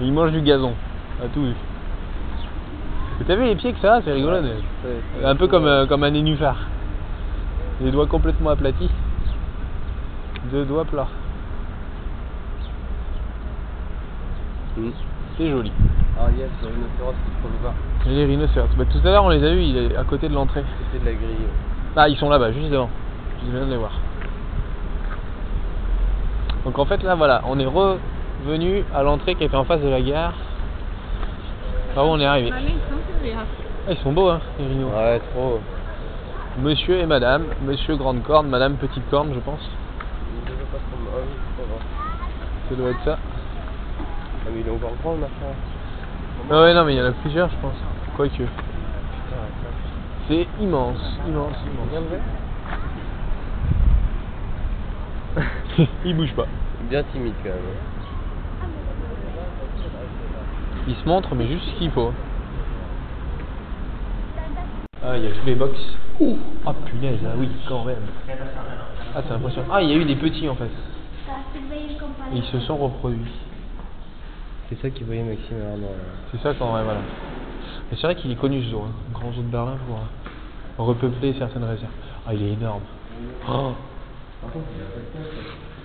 [0.00, 0.72] Il mange du gazon,
[1.22, 1.54] à tout vu.
[3.26, 4.38] T'as vu les pieds que ça C'est rigolo.
[4.38, 6.56] Ouais, Un peu comme, euh, comme un nénuphar.
[7.80, 8.90] Les doigts complètement aplatis.
[10.50, 11.08] Deux doigts plats.
[15.36, 15.72] C'est joli.
[16.18, 17.74] Ah yes, le rhinocéros qui se trouve bas.
[18.06, 18.68] Et les rhinocéros.
[18.76, 20.64] Bah, tout à l'heure on les a vus, il est à côté de l'entrée.
[20.92, 21.46] C'était de la grille.
[21.96, 22.90] Ah, ils sont là-bas, juste devant.
[23.44, 23.92] Je viens de les voir.
[26.64, 29.88] Donc en fait là voilà, on est revenu à l'entrée qui était en face de
[29.88, 30.34] la gare.
[31.94, 32.50] Par où on est arrivé.
[32.52, 34.90] Ah, ils sont beaux hein, les rhinos.
[34.92, 35.60] Ouais, trop.
[36.60, 39.70] Monsieur et madame, monsieur grande corne, madame petite corne je pense.
[40.46, 40.50] Ah.
[42.68, 43.18] Ça doit être ça.
[44.46, 45.32] Ah, mais il est encore grand le machin.
[46.50, 47.76] Ah ouais non mais il y en a plusieurs je pense.
[48.16, 48.42] Quoique.
[50.28, 51.56] C'est immense, immense,
[51.90, 52.22] Bien immense.
[56.04, 56.46] il bouge pas.
[56.88, 57.58] Bien timide quand même.
[60.86, 62.12] Il se montre mais juste ce qu'il faut.
[65.04, 65.78] Ah il y a tous les box.
[66.66, 68.06] Ah punaise, ah oui quand même.
[69.14, 69.68] Ah c'est impressionnant.
[69.72, 70.70] Ah il y a eu des petits en fait.
[72.32, 73.47] Et ils se sont reproduits.
[74.68, 75.88] C'est ça qu'il voyait Maxime dans.
[76.30, 77.00] C'est ça quand même, voilà.
[77.90, 78.92] Mais c'est vrai qu'il est connu ce zoo, hein.
[79.14, 81.90] grand zoo de Berlin pour euh, repeupler certaines réserves.
[82.26, 82.82] Ah il est énorme.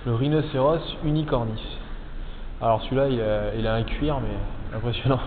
[0.06, 1.78] Le rhinocéros unicornis.
[2.60, 5.20] Alors celui-là il a, il a un cuir mais impressionnant.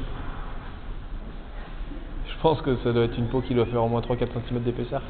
[2.27, 4.61] Je pense que ça doit être une peau qui doit faire au moins 3-4 cm
[4.61, 5.01] d'épaisseur.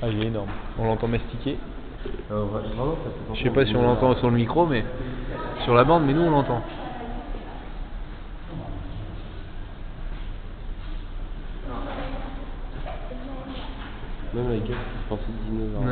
[0.00, 0.50] Ah il est énorme.
[0.78, 1.58] On l'entend mastiquer.
[2.04, 4.84] Ça fait Je sais pas si on l'entend sur le micro mais
[5.64, 6.62] sur la bande mais nous on l'entend.
[14.34, 15.82] Même la gueule, je pensais dinosaure.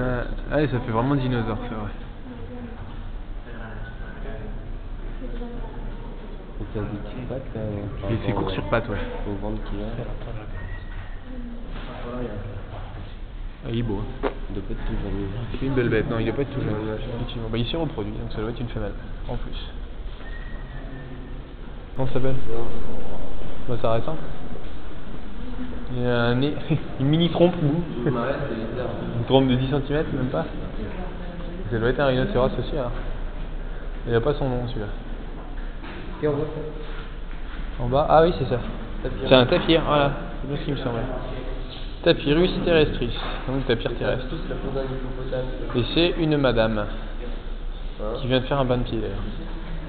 [0.52, 1.90] Ouais, ça fait vraiment dinosaure, c'est vrai.
[6.74, 8.08] Des petites pattes hein.
[8.08, 8.96] Fait Par court sur pattes, ouais.
[9.28, 9.86] Au ventre qu'il a.
[13.64, 14.00] Ah, il est beau.
[14.24, 14.31] hein.
[14.52, 15.28] Il doit pas être tout jeune.
[15.58, 16.74] C'est une belle bête, non, il doit pas être tout jeune.
[16.74, 17.00] Ouais, ouais.
[17.16, 17.48] Effectivement.
[17.50, 18.92] Bah, il s'est reproduit, donc ça doit être une femelle,
[19.28, 19.70] en plus.
[21.96, 22.34] Comment ça s'appelle?
[23.68, 24.18] Bah, ça reste simple.
[25.96, 26.54] Il a un nez,
[27.00, 27.54] une mini trompe,
[28.04, 28.26] c'est bizarre.
[29.18, 30.44] Une trompe de 10 cm, même pas?
[31.70, 32.90] Ça doit être un rhinocéros aussi, hein.
[34.06, 34.86] Il a pas son nom, celui-là.
[36.22, 36.28] Et
[37.82, 38.60] En bas, ah oui, c'est ça.
[39.26, 40.12] C'est un tapir, voilà.
[40.42, 41.00] C'est bien ce qui me semblait.
[42.02, 44.26] Tapirus terrestris, donc tapir terrestre.
[45.76, 46.78] Et c'est une madame
[48.00, 49.16] Hein qui vient de faire un bain de pied d'ailleurs.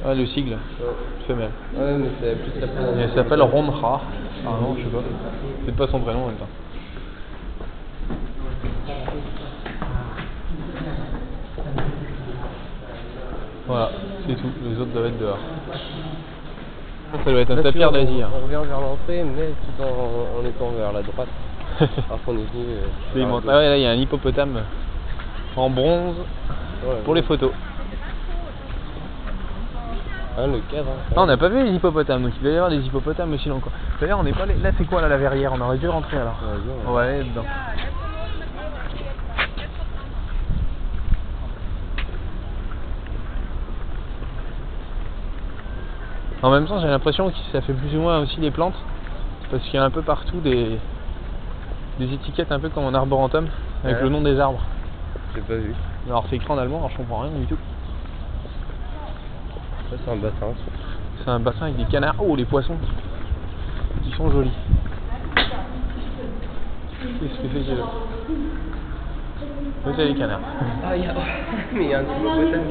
[0.05, 0.57] Ah, le sigle, Ouais.
[1.27, 1.49] femelle.
[1.75, 4.01] Ouais, mais c'est plus la peau d'un Et elle s'appelle Romra.
[4.45, 5.01] Ah non, je sais pas.
[5.65, 6.47] C'est pas son prénom en même temps.
[13.67, 13.91] Voilà,
[14.27, 14.51] c'est tout.
[14.63, 15.39] Les autres doivent être dehors.
[17.23, 18.21] Ça doit être un tapir d'Asie.
[18.21, 18.29] hein.
[18.35, 21.29] On revient vers l'entrée, mais tout en, en étant vers la droite.
[22.09, 22.65] Alors qu'on est venu.
[22.67, 23.43] euh, C'est immense.
[23.47, 24.61] Ah ouais, là, il y a un hippopotame
[25.55, 26.17] en bronze
[26.85, 27.51] Ouais, pour les photos.
[30.37, 30.89] Ah, le cadre.
[30.89, 31.03] hein.
[31.15, 33.49] Ah, on n'a pas vu les hippopotames, donc il doit y avoir des hippopotames aussi
[33.49, 33.61] coin.
[34.01, 35.53] D'ailleurs, on n'est pas allé- Là, c'est quoi là, la verrière?
[35.53, 36.39] On aurait dû rentrer alors.
[36.87, 37.45] On va aller dedans.
[46.41, 48.75] En même temps, j'ai l'impression que ça fait plus ou moins aussi des plantes,
[49.49, 50.77] parce qu'il y a un peu partout des,
[51.99, 53.47] des étiquettes un peu comme en arborentum,
[53.83, 54.03] avec Ouais.
[54.03, 54.61] le nom des arbres.
[55.35, 55.73] J'ai pas vu.
[56.07, 57.57] Alors c'est écrit en allemand, alors je comprends rien du tout.
[59.89, 60.47] Ça, c'est un bassin.
[61.23, 62.15] C'est un bassin avec des canards.
[62.19, 62.75] Oh, les poissons
[64.05, 64.51] Ils sont jolis.
[67.01, 67.85] Qu'est-ce que c'est que là
[69.85, 70.39] Oui, c'est les canards.
[70.85, 71.13] Ah, il y a.
[71.73, 72.61] Mais il y a un hippopotame.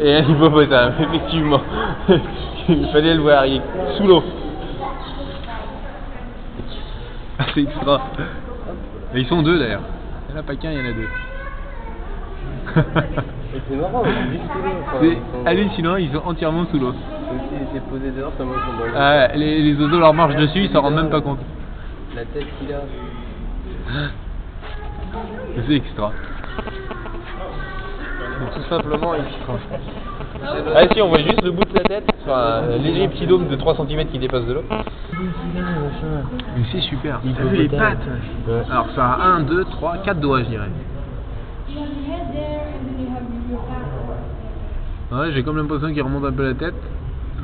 [0.00, 1.60] Et un hippopotame, effectivement.
[2.68, 3.62] Il fallait le voir, il est
[3.96, 4.22] sous l'eau.
[4.82, 4.84] Ah,
[7.54, 8.00] c'est extra.
[9.14, 9.82] Et ils sont deux d'ailleurs.
[10.28, 11.08] Il n'y en a pas qu'un, il y en a deux.
[13.68, 14.70] C'est marrant, ils sont sous l'eau.
[14.86, 16.92] enfin, ils sont- hallucinant, ils sont entièrement sous l'eau.
[16.92, 18.92] Comme s'ils étaient posés dehors, tellement ils sont dans l'eau.
[18.96, 21.40] Ah les, les oiseaux leur marchent dessus, ils s'en rendent même pas compte.
[22.14, 22.80] La tête qu'il a.
[25.66, 26.12] C'est extra.
[28.54, 29.54] Tout simplement extra.
[30.74, 33.48] Ah si, on voit juste le bout de sa tête sur un léger petit dôme
[33.48, 34.62] de 3 cm qui dépasse de l'eau.
[34.70, 37.20] Mais c'est super.
[37.36, 37.98] T'as vu les pattes
[38.70, 40.68] Alors ça a 1, 2, 3, 4 doigts je dirais.
[45.12, 46.74] Ouais, j'ai comme l'impression qu'il remonte un peu la tête.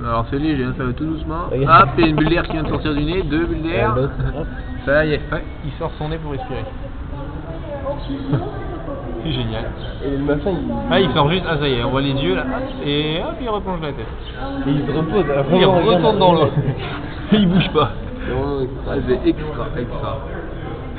[0.05, 1.47] Alors c'est léger, ça va tout doucement.
[1.53, 3.63] Hop, il y a une bulle d'air qui vient de sortir du nez, deux bulles
[3.63, 3.97] d'air.
[4.85, 6.65] Ça y est, ouais, il sort son nez pour respirer.
[9.27, 9.65] C'est génial.
[10.05, 12.13] Et le machin, il, Ah, il sort juste, ah ça y est, on voit les
[12.13, 12.45] yeux là,
[12.85, 14.07] et hop, il replonge la tête.
[14.67, 15.25] il se repose.
[15.27, 15.87] Il vraiment, regarde.
[16.05, 16.49] retourne dans l'eau.
[17.33, 17.91] Et il bouge pas.
[18.25, 18.93] C'est vraiment extra.
[18.93, 20.19] Ah, c'est extra, extra.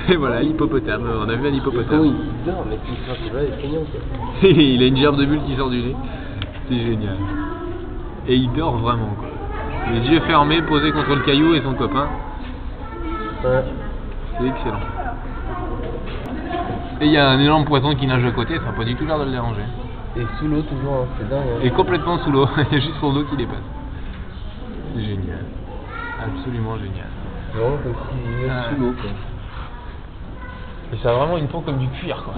[0.09, 2.03] Et voilà, l'hippopotame, on a vu un Et hippopotame.
[2.05, 4.49] il dort, mais c'est pas quoi.
[4.49, 5.95] il a une gerbe de bulle qui sort du nez.
[6.69, 7.15] C'est génial.
[8.27, 9.27] Et il dort vraiment quoi.
[9.93, 12.07] Les yeux fermés, posés contre le caillou et son copain.
[13.43, 13.63] Ouais.
[14.37, 14.79] C'est excellent.
[16.99, 18.95] Et il y a un énorme poisson qui nage à côté, ça n'a pas du
[18.95, 19.62] tout l'air de le déranger.
[20.15, 21.41] Et sous l'eau toujours, hein, c'est dingue.
[21.57, 21.60] Hein.
[21.63, 23.57] Et complètement sous l'eau, il y a juste son dos qui dépasse.
[24.95, 25.45] C'est génial.
[26.23, 27.05] Absolument génial.
[27.53, 28.63] C'est vraiment comme s'il Ah.
[28.69, 29.10] sous l'eau quoi.
[30.93, 32.33] Et ça a vraiment une peau comme du cuir quoi.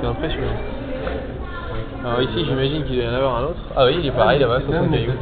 [0.00, 0.46] C'est impressionnant.
[2.04, 3.60] Alors ici j'imagine qu'il doit y en avoir un autre.
[3.76, 5.12] Ah oui il est pareil là-bas sur son caillou.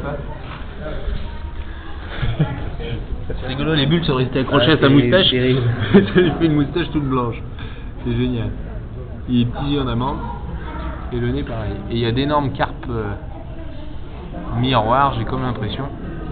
[3.27, 5.31] C'est rigolo, les bulles sont restées accrochées Ah, à sa moustache.
[5.31, 5.59] lui
[5.93, 7.41] fait une moustache toute blanche.
[8.03, 8.49] C'est génial.
[9.29, 10.17] Il est petit en amande.
[11.13, 11.73] Et le nez pareil.
[11.89, 13.13] Et il y a d'énormes carpes euh,
[14.59, 15.85] miroirs, j'ai comme l'impression.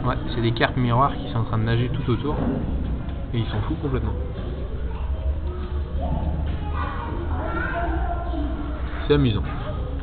[0.06, 2.36] Ouais, c'est des carpes miroirs qui sont en train de nager tout autour.
[3.34, 4.14] Et ils s'en foutent complètement.
[9.08, 9.44] C'est amusant.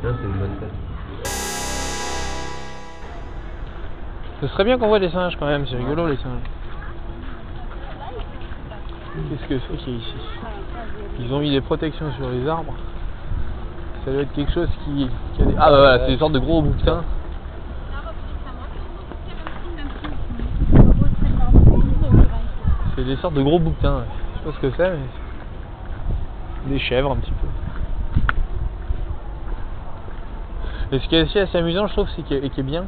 [0.03, 0.73] Là, c'est une bonne tête.
[4.41, 6.41] Ce serait bien qu'on voit des singes quand même, c'est rigolo les singes.
[9.27, 10.13] Qu'est-ce que c'est a ici
[11.19, 12.73] Ils ont mis des protections sur les arbres.
[14.05, 15.53] Ça doit être quelque chose qui, qui a des...
[15.57, 17.03] Ah bah voilà, c'est des sortes de gros bouquetins.
[22.95, 23.97] C'est des sortes de gros bouquetins.
[23.97, 24.03] ouais.
[24.33, 27.47] Je sais pas ce que c'est, mais des chèvres un petit peu.
[30.95, 32.85] Et ce qui est aussi assez amusant, je trouve, c'est que- et qui est bien,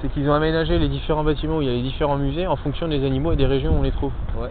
[0.00, 2.56] c'est qu'ils ont aménagé les différents bâtiments où il y a les différents musées en
[2.56, 4.12] fonction des animaux et des régions où on les trouve.
[4.38, 4.50] Ouais.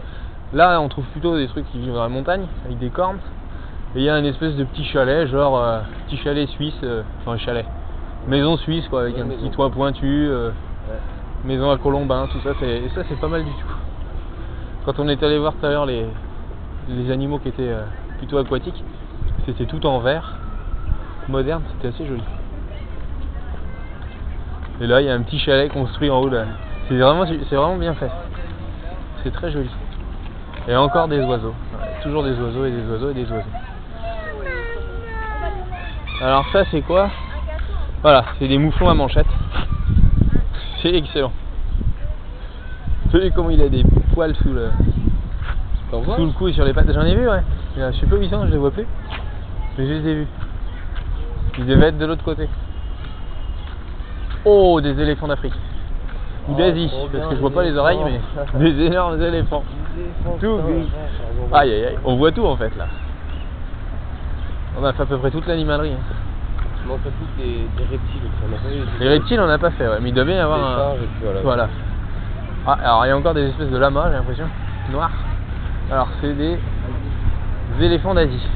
[0.52, 3.18] Là, on trouve plutôt des trucs qui vivent dans la montagne, avec des cornes.
[3.94, 7.02] Et il y a une espèce de petit chalet, genre euh, petit chalet suisse, euh,
[7.20, 7.66] enfin chalet,
[8.26, 9.40] maison suisse quoi, avec Ouais, un maison.
[9.46, 10.98] petit toit pointu, euh, Ouais.
[11.44, 13.66] maison à colombin, tout ça, et ça c'est pas mal du tout.
[14.84, 16.06] Quand on est allé voir tout à l'heure les,
[16.88, 17.82] les animaux qui étaient euh,
[18.18, 18.82] plutôt aquatiques,
[19.46, 20.36] c'était tout en verre,
[21.28, 22.22] moderne, c'était assez joli.
[24.80, 26.44] Et là, il y a un petit chalet construit en haut là.
[26.88, 28.10] C'est vraiment, c'est vraiment bien fait.
[29.22, 29.70] C'est très joli.
[30.68, 31.54] Et encore des oiseaux.
[31.74, 33.50] Ouais, toujours des oiseaux et des oiseaux et des oiseaux.
[36.20, 37.10] Alors ça c'est quoi?
[38.02, 39.26] Voilà, c'est des mouflons à manchette.
[40.80, 41.32] C'est excellent.
[43.04, 44.70] Vous savez comment il a des poils sous le,
[45.90, 47.42] sous le cou et sur les pattes J'en ai vu ouais.
[47.76, 48.86] Je sais pas où ils sont, je les vois plus.
[49.76, 50.26] Mais je les ai vus.
[51.58, 52.48] Ils devaient être de l'autre côté.
[54.44, 55.54] Oh, des éléphants d'Afrique.
[56.48, 57.98] Ou Oh, d'Asie, trop parce que je vois les pas les oreilles,
[58.58, 59.62] mais des énormes éléphants.
[60.40, 60.88] Tout gris.
[61.52, 62.86] Aïe aïe aïe, on voit tout en fait là.
[64.80, 65.92] On a fait à peu près toute l'animalerie.
[65.92, 66.14] hein.
[66.82, 68.82] Je m'en plus des, des reptiles, ça m'a pas eu.
[69.00, 70.96] Les reptiles on n'a pas fait, ouais, mais il devait y avoir Des un.
[70.98, 71.40] puis voilà.
[71.42, 71.68] Voilà.
[72.66, 74.46] Ah, alors il y a encore des espèces de lamas, j'ai l'impression,
[74.90, 75.10] noirs.
[75.92, 76.58] Alors c'est des
[77.80, 78.48] éléphants d'Asie.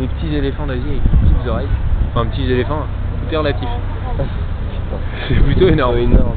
[0.00, 1.68] Des petits éléphants d'Asie avec des petites oreilles.
[2.10, 2.86] Enfin, petits éléphants, hein.
[3.28, 3.68] tout est relatif.
[5.28, 5.94] C'est plutôt énorme.
[5.96, 6.36] C'est énorme.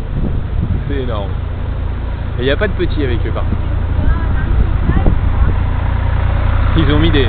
[0.88, 1.30] C'est énorme.
[2.40, 3.56] Et il n'y a pas de petits avec eux par contre.
[6.78, 7.28] Ils ont mis des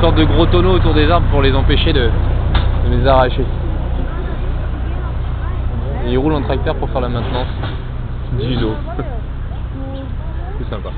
[0.00, 3.44] sortes de gros tonneaux autour des arbres pour les empêcher de, de les arracher.
[6.06, 7.48] Et ils roulent en tracteur pour faire la maintenance
[8.38, 8.74] du lot.
[10.58, 10.90] C'est sympa.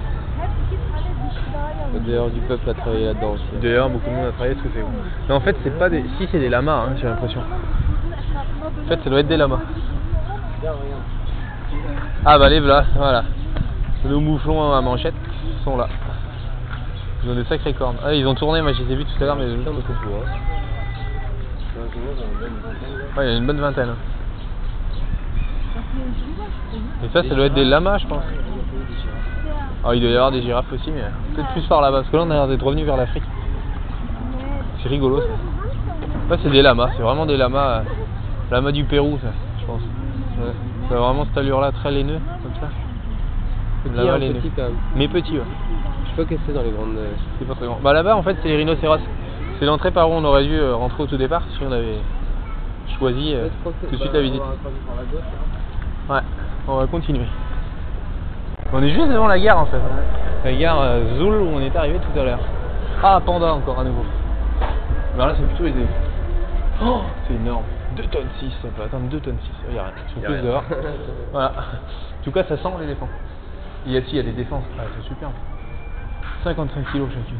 [2.04, 3.44] D'ailleurs, du peuple a travaillé là-dedans aussi.
[3.62, 4.84] D'ailleurs, beaucoup de monde a travaillé ce que c'est.
[5.28, 6.02] Mais en fait, c'est pas des.
[6.18, 7.40] Si, c'est des lamas, hein, j'ai l'impression.
[8.84, 9.60] En fait, ça doit être des lamas.
[12.24, 13.24] Ah bah les voilà, voilà.
[14.04, 15.14] Nos mouflons à manchette
[15.64, 15.88] sont là.
[17.24, 17.96] Ils ont des sacrées cornes.
[18.04, 19.72] Ah, ils ont tourné, moi je les ai vus tout à l'heure, mais hein.
[23.16, 23.90] Ouais, il y a une bonne vingtaine.
[23.90, 23.96] hein.
[27.04, 28.24] Et ça, ça doit être des lamas, je pense.
[29.84, 31.02] Ah, il doit y avoir des girafes aussi, mais
[31.34, 33.24] peut-être plus par là-bas, parce que là, on a l'air d'être revenu vers l'Afrique.
[34.82, 35.26] C'est rigolo, ça.
[36.28, 37.82] Ça, c'est des lamas, c'est vraiment des lamas.
[38.52, 39.28] Lamas du Pérou, ça,
[39.60, 39.80] je pense.
[39.80, 40.52] Ouais.
[40.88, 42.68] Ça a vraiment cette allure-là, très laineux, comme ça.
[43.96, 44.34] Lama hein, laineux.
[44.40, 44.76] petit quand même.
[44.94, 45.44] Mais petit, ouais.
[46.04, 46.96] Je sais pas qu'est-ce que c'est dans les grandes.
[46.96, 47.78] euh, C'est pas très grand.
[47.82, 49.00] Bah là-bas, en fait, c'est les rhinocéros.
[49.58, 51.98] C'est l'entrée par où on aurait dû euh, rentrer au tout départ si on avait
[52.98, 54.42] choisi euh, tout de suite bah, la visite.
[54.42, 56.14] hein.
[56.14, 56.20] Ouais,
[56.68, 57.26] on va continuer.
[58.72, 59.80] On est juste devant la gare en fait.
[60.44, 62.40] La gare euh, Zoul où on est arrivé tout à l'heure.
[63.02, 64.04] Ah, panda encore à nouveau.
[65.16, 65.78] Mais là, c'est plutôt.
[66.84, 67.62] Oh, c'est énorme.
[67.96, 69.50] 2 tonnes 6, ça peut atteindre 2 tonnes 6.
[69.68, 69.92] Il y a rien.
[70.14, 70.42] Tous rien.
[70.42, 70.64] dehors.
[71.32, 71.48] voilà.
[71.50, 73.08] En tout cas, ça sent l'éléphant.
[73.86, 74.64] Il y a, si, il y a des défenses.
[74.78, 75.28] Ah, c'est super.
[76.44, 77.36] 55 kilos chacune.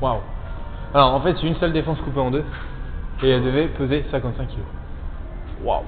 [0.00, 0.20] Waouh.
[0.94, 2.44] Alors, en fait, c'est une seule défense coupée en deux.
[3.22, 4.66] Et elle devait peser 55 kilos.
[5.62, 5.82] Waouh.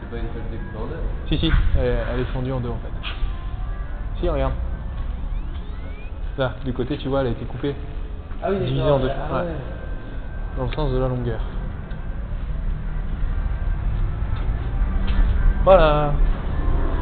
[0.00, 0.96] C'est pas une seule découpée en deux?
[1.28, 3.08] Si, si, elle, elle est fendue en deux en fait.
[4.20, 4.54] Si, regarde.
[6.38, 7.74] Là, du côté, tu vois, elle a été coupée.
[8.42, 9.10] Ah oui, Divisée en deux.
[9.10, 9.40] Ah Ouais.
[9.42, 9.54] ouais.
[10.58, 11.38] Dans le sens de la longueur.
[15.62, 16.12] Voilà.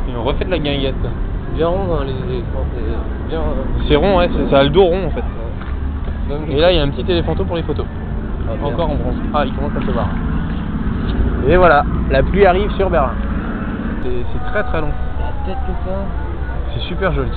[0.08, 0.94] Et on refait de la guinguette.
[1.54, 3.40] Bien rond dans les éléphants, c'est bien.
[3.88, 5.24] C'est rond, ouais, ça a le dos rond en fait.
[6.48, 7.86] Et là, il y a un petit éléphanto pour les photos.
[8.46, 8.66] Ah.
[8.66, 9.16] Encore en bronze.
[9.32, 10.08] Ah, il commence à pleuvoir.
[11.48, 13.14] Et voilà, la pluie arrive sur Berlin.
[14.02, 14.92] C'est c'est très très long.
[15.46, 15.96] Peut-être que ça.
[16.74, 17.30] C'est super joli.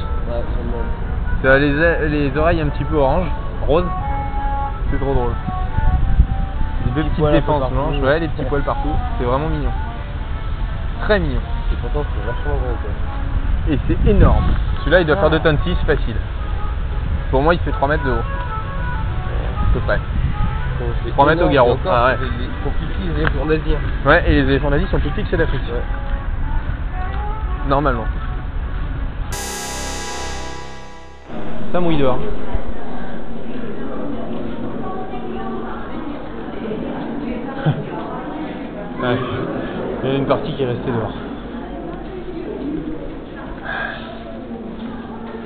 [1.44, 3.28] Ouais, les, les oreilles un petit peu orange,
[3.66, 3.86] rose.
[4.92, 5.32] C'est trop drôle.
[6.90, 8.90] Des deux petites défenses blanches, ouais, les petits poils partout.
[9.18, 9.72] C'est vraiment mignon.
[11.02, 11.42] Très mignon.
[11.72, 13.74] Et pourtant, c'est vachement gros quoi.
[13.74, 14.46] Et c'est énorme.
[14.80, 16.16] Celui-là, il doit faire 2 tonnes 6 facile.
[17.30, 18.16] Pour moi, il fait 3 mètres de haut.
[18.16, 20.00] À peu près.
[21.04, 21.74] C'est 3 mètres au garrot.
[21.74, 22.28] encore, Ah ouais.
[22.40, 23.76] Ils sont plus petits, les éléphants d'Asie.
[24.06, 25.62] Ouais, et les éléphants d'Asie sont plus petits que ceux d'Afrique.
[25.68, 25.84] Ouais.
[27.68, 28.06] Normalement.
[31.72, 32.18] Ça mouille dehors.
[39.02, 39.18] Ouais.
[40.04, 41.14] Il y a une partie qui est restée dehors.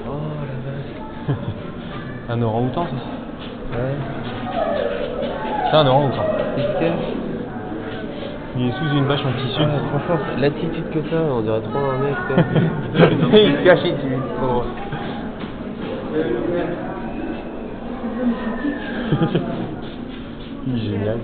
[0.08, 0.12] Oh
[0.48, 1.38] la vache.
[2.30, 3.96] Un orang-outan, ça Ouais.
[5.70, 6.26] C'est un orang-outan.
[8.56, 9.62] Il est sous une bâche en tissu.
[9.62, 12.16] Ah, franchement, l'attitude que ça, on dirait trop un mec.
[13.34, 14.20] il se cache dessus.
[20.68, 21.18] Il est génial.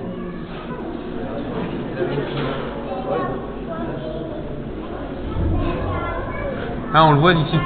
[6.94, 7.58] Ah, on le voit d'ici.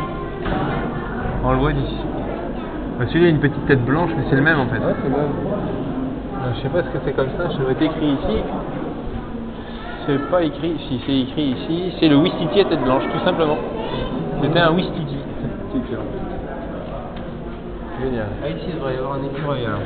[1.43, 1.97] On le voit d'ici.
[2.99, 4.77] Bah, Celui-là a une petite tête blanche, mais c'est le même en fait.
[4.79, 5.19] Ouais, c'est même.
[6.43, 8.43] Euh, Je sais pas ce que c'est comme ça, ça doit être écrit ici.
[10.05, 13.57] C'est pas écrit, si c'est écrit ici, c'est le Wistiti à tête blanche, tout simplement.
[14.41, 15.17] C'était un Wistiti.
[15.71, 16.01] C'est excellent.
[18.01, 18.25] Génial.
[18.43, 19.79] Ah, ici, il devrait y avoir un écureuil alors.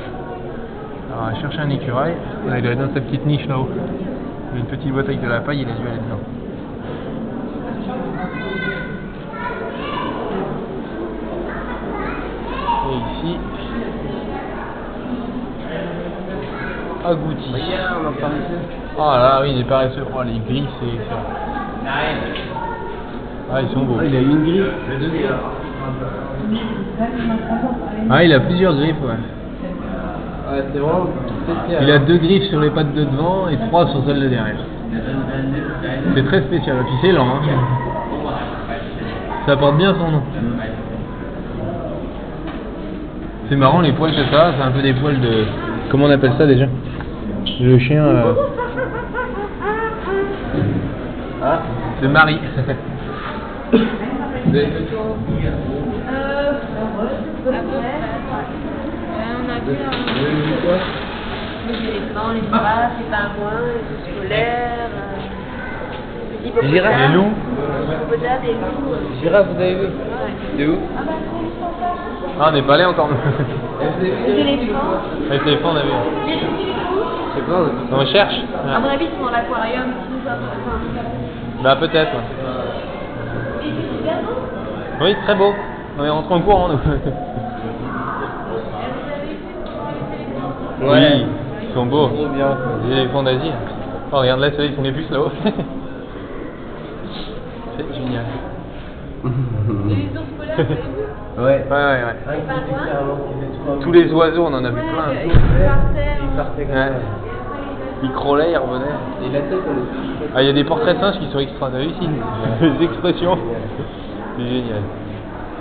[1.13, 2.13] Alors, on va chercher un écureuil.
[2.47, 3.69] Là, il doit être dans sa petite niche là-haut.
[4.49, 6.21] Il y a une petite boîte avec de la paille, il a dû aller dedans.
[12.89, 13.38] Et ici,
[17.05, 17.53] agouti.
[18.99, 20.03] Ah là, oui, il est paresseux.
[20.15, 21.23] Oh, les grilles, c'est excellent.
[23.49, 23.99] Ah, ils sont beaux.
[24.03, 24.63] il a une grille.
[28.10, 30.51] Ah, il a plusieurs griffes, ouais.
[30.51, 31.07] Ouais, c'est vraiment.
[31.81, 34.55] Il a deux griffes sur les pattes de devant et trois sur celles de derrière.
[36.15, 36.77] C'est très spécial.
[36.77, 37.25] Et puis c'est lent.
[37.25, 37.41] Hein.
[39.45, 40.21] Ça porte bien son nom.
[43.49, 45.45] C'est marrant les poils que ça c'est un peu des poils de.
[45.89, 46.65] Comment on appelle ça déjà
[47.62, 48.03] Le chien.
[48.03, 48.33] euh,
[51.43, 51.60] Ah,
[52.03, 52.39] Marie.
[54.49, 54.63] Euh,
[59.36, 61.07] on a vu
[61.67, 63.67] Quoi les éléphants, les girafes, les pingouins,
[64.23, 64.88] les euh,
[66.43, 66.71] les hippopotames.
[66.71, 66.99] girafes.
[66.99, 67.34] Les loups.
[67.88, 68.93] Les hippopotames, les loups.
[68.93, 69.88] euh, Girafe, vous avez vu.
[70.58, 72.39] C'est où Ah bah c'est.
[72.39, 73.10] Ah, on n'est pas allé encore.
[74.01, 74.80] Les éléphants.
[75.30, 75.89] Avec téléphone, on a vu.
[76.27, 76.41] Les les.
[77.36, 77.60] C'est pas,
[77.91, 78.36] on cherche
[78.73, 79.88] À mon avis, ils sont dans l'aquarium.
[81.63, 82.12] Bah, peut-être.
[83.62, 85.03] c'est.
[85.03, 85.53] Oui, très beau.
[85.99, 86.80] On est rentré en courant, nous.
[90.80, 91.25] Oui,
[91.69, 92.08] ils sont beaux.
[92.08, 92.58] Trop bien.
[92.88, 93.51] Les éléphants d'Asie.
[94.12, 95.32] Oh, regarde là, ceux-là, ils sont les puces là-haut.
[97.78, 98.26] C'est génial.
[99.88, 100.82] Les ours polaires, vous avez vu
[101.38, 101.65] Ouais.
[101.70, 102.15] Ouais, ouais,
[103.82, 105.13] Tous les oiseaux, on en a vu Ouais, plein.
[105.26, 106.18] ils partaient.
[106.24, 106.88] Il partait comme ça.
[108.03, 108.86] Ils crôlaient, ils revenaient.
[109.26, 109.78] Et la tête, elle
[110.28, 111.70] est Ah, il y a des portraits de singes qui sont extra.
[111.72, 112.07] T'as vu ici
[112.61, 113.38] Les expressions.
[114.38, 114.82] C'est génial.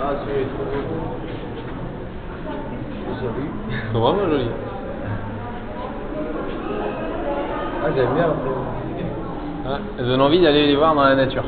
[0.01, 0.71] Ah, celui-là est trop beau.
[3.19, 3.45] J'ai vu.
[3.69, 4.51] Ils sont vraiment jolis.
[7.87, 8.35] Ah, j'aime bien
[9.97, 11.45] ça donne envie d'aller les voir dans la nature.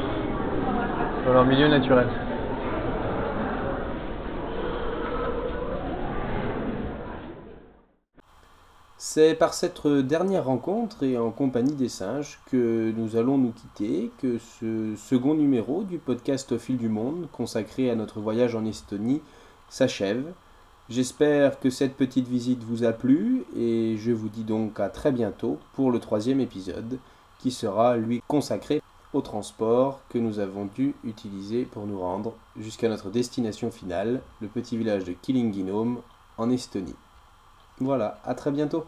[1.25, 2.07] Dans leur milieu naturel.
[8.97, 14.09] C'est par cette dernière rencontre et en compagnie des singes que nous allons nous quitter,
[14.21, 18.63] que ce second numéro du podcast Au fil du monde consacré à notre voyage en
[18.63, 19.21] Estonie
[19.67, 20.23] s'achève.
[20.89, 25.11] J'espère que cette petite visite vous a plu et je vous dis donc à très
[25.11, 26.97] bientôt pour le troisième épisode
[27.37, 28.81] qui sera lui consacré
[29.13, 34.47] au transport que nous avons dû utiliser pour nous rendre jusqu'à notre destination finale, le
[34.47, 35.99] petit village de Killinginome
[36.39, 36.95] en Estonie.
[37.79, 38.85] Voilà, à très bientôt